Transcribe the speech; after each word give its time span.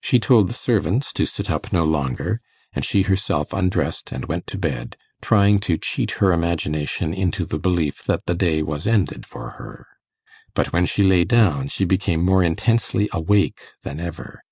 She 0.00 0.20
told 0.20 0.48
the 0.48 0.52
servants 0.54 1.12
to 1.14 1.26
sit 1.26 1.50
up 1.50 1.72
no 1.72 1.82
longer, 1.84 2.40
and 2.74 2.84
she 2.84 3.02
herself 3.02 3.52
undressed 3.52 4.12
and 4.12 4.24
went 4.26 4.46
to 4.46 4.56
bed, 4.56 4.96
trying 5.20 5.58
to 5.66 5.76
cheat 5.78 6.12
her 6.22 6.32
imagination 6.32 7.12
into 7.12 7.44
the 7.44 7.58
belief 7.58 8.04
that 8.04 8.26
the 8.26 8.36
day 8.36 8.62
was 8.62 8.86
ended 8.86 9.26
for 9.26 9.50
her. 9.58 9.88
But 10.54 10.72
when 10.72 10.86
she 10.86 11.02
lay 11.02 11.24
down, 11.24 11.66
she 11.66 11.84
became 11.84 12.24
more 12.24 12.44
intensely 12.44 13.08
awake 13.12 13.62
than 13.82 13.98
ever. 13.98 14.44